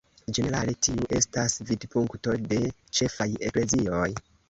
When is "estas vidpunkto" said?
1.19-2.37